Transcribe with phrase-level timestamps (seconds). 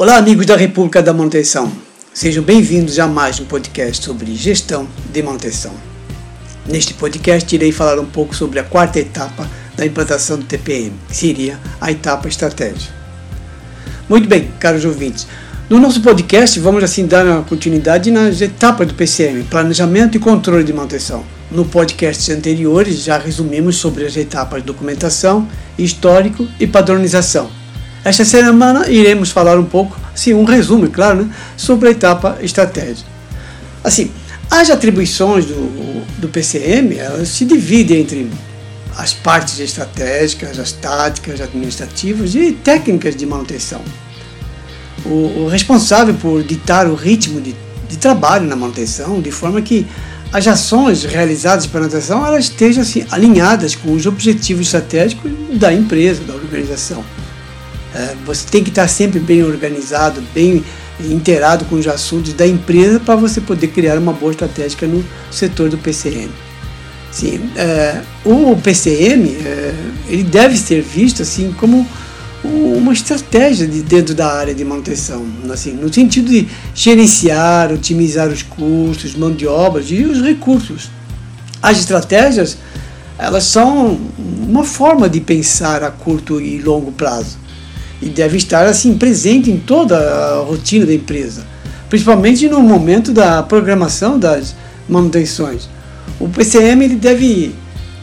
[0.00, 1.72] Olá, amigos da República da Manutenção.
[2.14, 5.72] Sejam bem-vindos a mais um podcast sobre gestão de manutenção.
[6.64, 11.16] Neste podcast, irei falar um pouco sobre a quarta etapa da implantação do TPM, que
[11.16, 12.92] seria a etapa estratégia.
[14.08, 15.26] Muito bem, caros ouvintes.
[15.68, 20.62] No nosso podcast, vamos assim dar uma continuidade nas etapas do PCM, planejamento e controle
[20.62, 21.24] de manutenção.
[21.50, 27.57] No podcast anteriores, já resumimos sobre as etapas documentação, histórico e padronização.
[28.04, 32.38] Esta semana iremos falar um pouco Sim, um resumo, é claro, né, sobre a etapa
[32.42, 33.06] estratégia.
[33.84, 34.10] Assim,
[34.50, 38.28] as atribuições do, do PCM elas se dividem entre
[38.96, 43.80] as partes estratégicas, as táticas administrativas e técnicas de manutenção.
[45.06, 47.54] O, o responsável por ditar o ritmo de,
[47.88, 49.86] de, trabalho na manutenção, de forma que
[50.32, 56.24] as ações realizadas pela manutenção elas estejam assim, alinhadas com os objetivos estratégicos da empresa,
[56.24, 57.04] da organização.
[57.98, 60.64] É, você tem que estar sempre bem organizado, bem
[61.00, 65.68] inteirado com os assuntos da empresa para você poder criar uma boa estratégia no setor
[65.68, 66.30] do PCM.
[67.10, 69.74] Sim, é, o PCM é,
[70.06, 71.84] ele deve ser visto assim como
[72.44, 78.42] uma estratégia de dentro da área de manutenção, assim, no sentido de gerenciar, otimizar os
[78.42, 80.88] custos, mão de obras e os recursos.
[81.60, 82.56] As estratégias
[83.18, 87.47] elas são uma forma de pensar a curto e longo prazo
[88.00, 91.44] e deve estar assim presente em toda a rotina da empresa,
[91.88, 94.54] principalmente no momento da programação das
[94.88, 95.68] manutenções.
[96.18, 97.54] O PCM ele deve,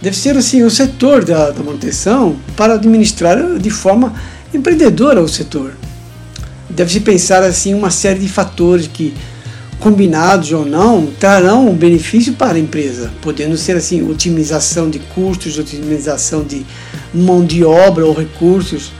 [0.00, 4.14] deve ser assim o setor da, da manutenção para administrar de forma
[4.52, 5.72] empreendedora o setor.
[6.68, 9.14] Deve-se pensar assim uma série de fatores que
[9.84, 15.58] combinados ou não, trarão um benefício para a empresa, podendo ser assim otimização de custos,
[15.58, 16.64] otimização de
[17.12, 18.92] mão de obra ou recursos,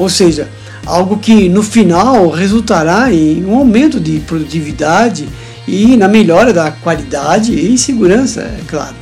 [0.00, 0.48] ou seja,
[0.86, 5.28] algo que no final resultará em um aumento de produtividade
[5.68, 8.96] e na melhora da qualidade e segurança, é claro.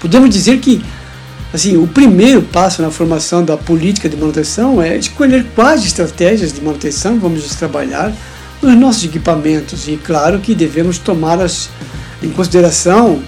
[0.00, 0.84] Podemos dizer que
[1.54, 6.60] assim, o primeiro passo na formação da política de manutenção é escolher quais estratégias de
[6.60, 8.12] manutenção vamos trabalhar
[8.60, 11.70] nos nossos equipamentos e claro que devemos tomar as,
[12.20, 13.22] em consideração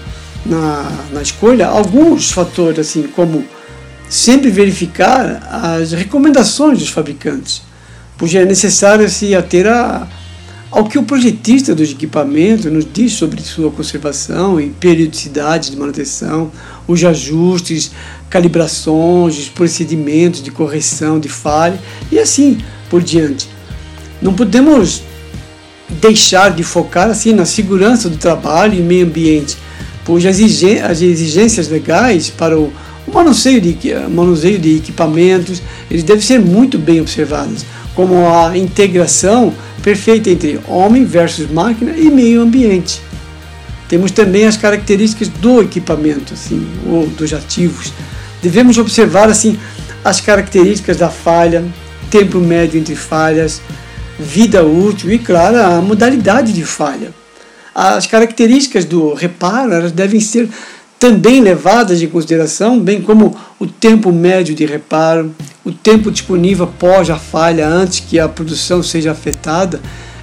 [0.45, 3.45] na, na escolha alguns fatores assim como
[4.09, 7.61] sempre verificar as recomendações dos fabricantes,
[8.17, 10.07] pois é necessário se ater a,
[10.71, 16.51] ao que o projetista dos equipamentos nos diz sobre sua conservação e periodicidade de manutenção,
[16.87, 17.91] os ajustes,
[18.29, 21.79] calibrações, os procedimentos de correção de falha
[22.11, 22.57] e assim
[22.89, 23.49] por diante.
[24.21, 25.01] Não podemos
[26.01, 29.57] deixar de focar assim na segurança do trabalho e meio ambiente,
[30.03, 32.71] pois as exigências legais para o
[33.07, 33.77] o manuseio de,
[34.09, 41.05] manuseio de equipamentos, eles devem ser muito bem observados, como a integração perfeita entre homem
[41.05, 43.01] versus máquina e meio ambiente.
[43.87, 47.93] Temos também as características do equipamento, assim, ou dos ativos.
[48.41, 49.59] Devemos observar assim
[50.03, 51.63] as características da falha,
[52.09, 53.61] tempo médio entre falhas,
[54.19, 57.11] vida útil e, claro, a modalidade de falha.
[57.73, 60.49] As características do reparo devem ser
[61.05, 65.31] também levadas em consideração, bem como o tempo médio de reparo,
[65.63, 69.79] o tempo disponível após a falha antes que a produção seja afetada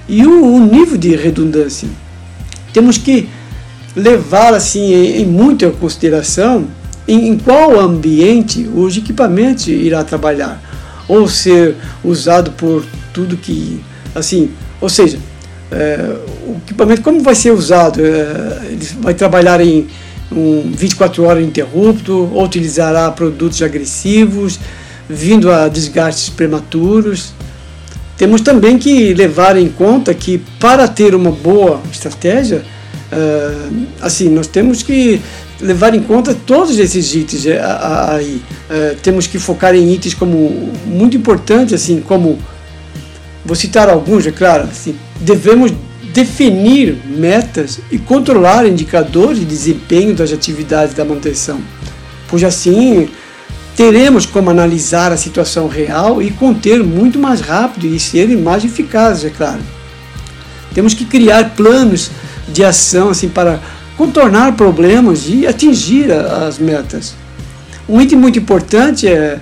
[0.09, 1.87] e o, o nível de redundância.
[2.73, 3.29] Temos que
[3.95, 6.67] levar assim em, em muita consideração
[7.07, 10.61] em, em qual ambiente os equipamentos irá trabalhar
[11.07, 13.81] ou ser usado por tudo que
[14.13, 14.51] assim,
[14.81, 15.17] ou seja,
[15.71, 19.87] é, o equipamento como vai ser usado, é, ele vai trabalhar em
[20.35, 24.59] um 24 horas interrupto, ou utilizará produtos agressivos,
[25.09, 27.33] vindo a desgastes prematuros.
[28.17, 32.63] Temos também que levar em conta que para ter uma boa estratégia,
[33.11, 35.19] uh, assim, nós temos que
[35.59, 37.61] levar em conta todos esses itens eh,
[38.09, 38.41] aí.
[38.69, 42.37] Uh, temos que focar em itens como muito importantes, assim, como
[43.45, 45.71] vou citar alguns, é claro, assim, devemos
[46.13, 51.59] definir metas e controlar indicadores de desempenho das atividades da manutenção,
[52.27, 53.09] pois assim
[53.75, 59.25] teremos como analisar a situação real e conter muito mais rápido e ser mais eficazes,
[59.25, 59.61] é claro.
[60.75, 62.11] Temos que criar planos
[62.47, 63.59] de ação assim para
[63.97, 67.15] contornar problemas e atingir as metas.
[67.89, 69.39] Um item muito importante é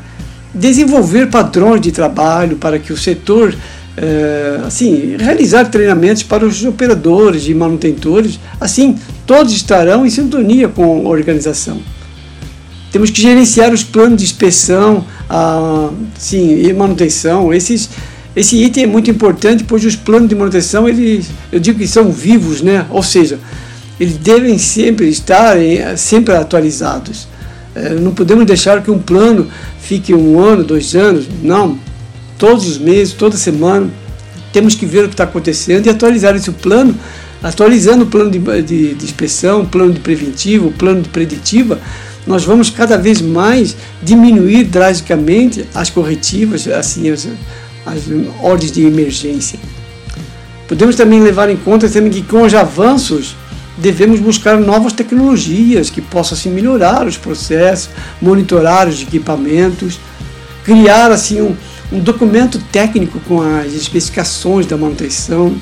[0.53, 3.55] desenvolver padrões de trabalho para que o setor
[4.01, 11.07] é, assim, realizar treinamentos para os operadores e manutentores, assim todos estarão em sintonia com
[11.07, 11.79] a organização.
[12.91, 17.53] Temos que gerenciar os planos de inspeção a, sim, e manutenção.
[17.53, 17.89] Esses,
[18.35, 22.11] Esse item é muito importante, pois os planos de manutenção, eles, eu digo que são
[22.11, 22.85] vivos, né?
[22.89, 23.39] ou seja,
[23.99, 25.55] eles devem sempre estar
[25.95, 27.27] sempre atualizados.
[27.75, 29.47] É, não podemos deixar que um plano
[29.79, 31.77] fique um ano, dois anos, não.
[32.41, 33.87] Todos os meses, toda semana,
[34.51, 36.95] temos que ver o que está acontecendo e atualizar esse plano,
[37.43, 41.79] atualizando o plano de, de, de inspeção, o plano de preventivo, o plano de preditiva,
[42.25, 47.27] nós vamos cada vez mais diminuir drasticamente as corretivas, assim, as,
[47.85, 47.99] as
[48.41, 49.59] ordens de emergência.
[50.67, 53.35] Podemos também levar em conta também que com os avanços
[53.77, 59.99] devemos buscar novas tecnologias que possam assim, melhorar os processos, monitorar os equipamentos,
[60.63, 61.55] criar assim um,
[61.91, 65.53] um documento técnico com as especificações da manutenção.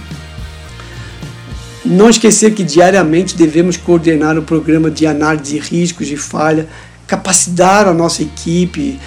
[1.84, 6.68] Não esquecer que diariamente devemos coordenar o programa de análise de riscos de falha,
[7.08, 9.00] capacitar a nossa equipe,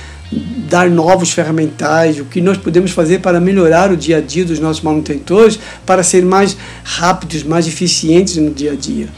[0.69, 4.59] dar novos ferramentais, o que nós podemos fazer para melhorar o dia a dia dos
[4.59, 9.09] nossos manutentores, para ser mais rápidos, mais eficientes no dia a dia.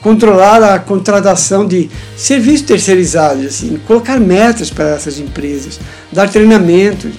[0.00, 5.78] Controlar a contratação de serviços terceirizados, assim, colocar metas para essas empresas,
[6.10, 7.12] dar treinamentos,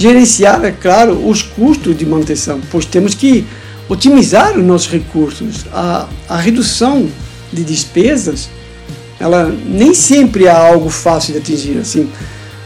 [0.00, 3.44] gerenciar, é claro, os custos de manutenção, pois temos que
[3.86, 5.66] otimizar os nossos recursos.
[5.70, 7.06] A, a redução
[7.52, 8.48] de despesas,
[9.18, 11.76] ela nem sempre é algo fácil de atingir.
[11.76, 12.10] Assim,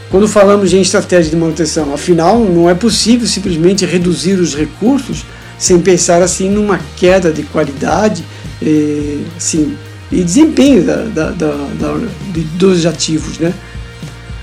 [0.09, 5.25] quando falamos em estratégia de manutenção, afinal, não é possível simplesmente reduzir os recursos
[5.57, 8.23] sem pensar assim numa queda de qualidade
[8.61, 9.75] e, assim,
[10.09, 12.07] e desempenho da, da, da, da,
[12.53, 13.39] dos ativos.
[13.39, 13.53] Né?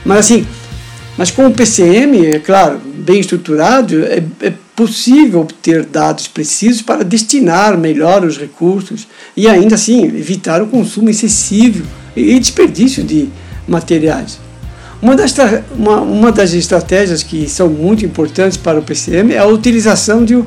[0.05, 0.47] Mas assim,
[1.17, 7.05] mas com o PCM, é claro, bem estruturado, é, é possível obter dados precisos para
[7.05, 9.07] destinar melhor os recursos
[9.37, 11.85] e ainda assim evitar o consumo excessivo
[12.17, 13.29] e desperdício de
[13.69, 14.39] materiais.
[15.01, 15.35] Uma das,
[15.77, 20.37] uma, uma das estratégias que são muito importantes para o PCM é a utilização de
[20.37, 20.47] um,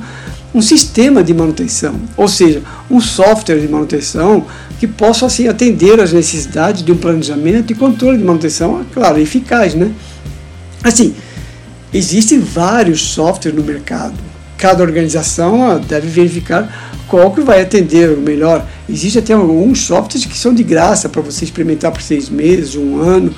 [0.54, 4.46] um sistema de manutenção, ou seja, um software de manutenção
[4.80, 9.76] que possa assim atender às necessidades de um planejamento e controle de manutenção, claro, eficaz,
[9.76, 9.92] né?
[10.86, 11.16] Assim,
[11.92, 14.14] existem vários softwares no mercado.
[14.56, 18.64] Cada organização deve verificar qual que vai atender o melhor.
[18.88, 23.00] Existem até alguns softwares que são de graça para você experimentar por seis meses, um
[23.02, 23.34] ano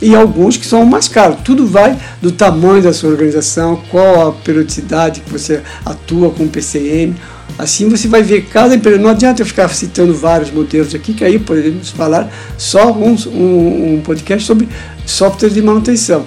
[0.00, 1.36] e alguns que são mais caros.
[1.44, 6.48] Tudo vai do tamanho da sua organização, qual a periodicidade que você atua com o
[6.48, 7.14] PCM.
[7.58, 8.96] Assim você vai ver cada empresa.
[8.96, 13.96] Não adianta eu ficar citando vários modelos aqui, que aí podemos falar só um, um,
[13.96, 14.66] um podcast sobre
[15.04, 16.24] software de manutenção.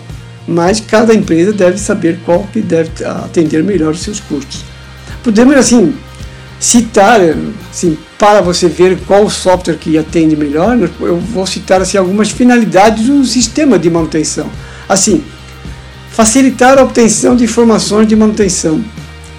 [0.50, 4.64] Mas cada empresa deve saber qual que deve atender melhor os seus custos.
[5.24, 5.94] Podemos assim
[6.60, 7.22] citar,
[7.70, 13.06] assim, para você ver qual software que atende melhor, eu vou citar assim, algumas finalidades
[13.06, 14.50] do sistema de manutenção.
[14.88, 15.24] Assim,
[16.10, 18.84] facilitar a obtenção de informações de manutenção,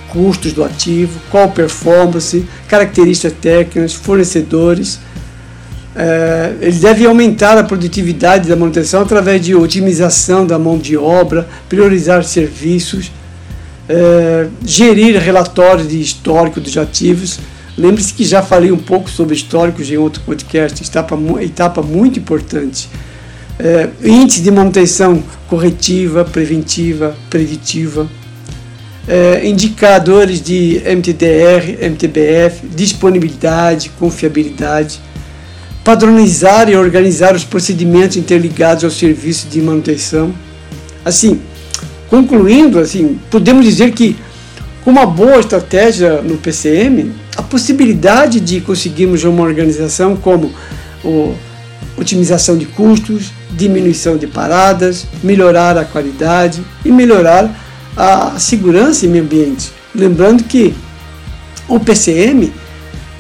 [0.08, 5.00] custos do ativo, qual performance, características técnicas, fornecedores.
[6.02, 11.46] É, ele deve aumentar a produtividade da manutenção através de otimização da mão de obra,
[11.68, 13.12] priorizar serviços,
[13.86, 17.38] é, gerir relatórios de histórico dos ativos.
[17.76, 22.88] Lembre-se que já falei um pouco sobre históricos em outro podcast, etapa, etapa muito importante.
[23.58, 28.08] É, índice de manutenção corretiva, preventiva, preditiva.
[29.06, 35.09] É, indicadores de MTDR, MTBF, disponibilidade, confiabilidade.
[35.84, 40.34] Padronizar e organizar os procedimentos interligados ao serviço de manutenção.
[41.04, 41.40] Assim,
[42.10, 44.16] Concluindo, assim, podemos dizer que
[44.84, 50.52] com uma boa estratégia no PCM, a possibilidade de conseguirmos uma organização como
[51.04, 51.32] o,
[51.96, 57.48] otimização de custos, diminuição de paradas, melhorar a qualidade e melhorar
[57.96, 59.70] a segurança em meio ambiente.
[59.94, 60.74] Lembrando que
[61.68, 62.52] o PCM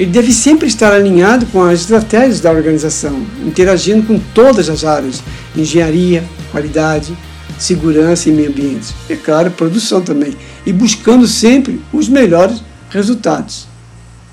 [0.00, 5.22] ele deve sempre estar alinhado com as estratégias da organização, interagindo com todas as áreas,
[5.54, 7.14] engenharia, qualidade,
[7.58, 8.94] segurança e meio ambiente.
[9.10, 10.34] E, claro, produção também.
[10.64, 13.68] E buscando sempre os melhores resultados.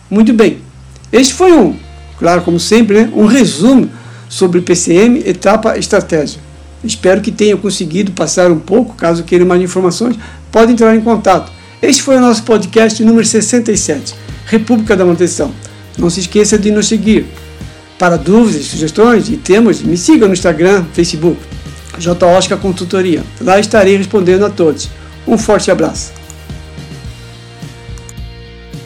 [0.10, 0.60] Muito bem.
[1.12, 1.76] Este foi um,
[2.18, 3.90] claro, como sempre, né, um resumo
[4.30, 6.40] sobre PCM, etapa estratégia.
[6.82, 8.96] Espero que tenha conseguido passar um pouco.
[8.96, 10.16] Caso queiram mais informações,
[10.50, 11.52] pode entrar em contato.
[11.82, 14.16] Este foi o nosso podcast número 67,
[14.48, 15.54] República da Manutenção.
[15.98, 17.26] Não se esqueça de nos seguir.
[18.00, 21.40] Para dúvidas, sugestões e temas, me siga no Instagram, Facebook.
[22.00, 22.26] J.
[22.26, 23.24] Oscar Consultoria.
[23.42, 24.90] Lá estarei respondendo a todos.
[25.28, 26.17] Um forte abraço.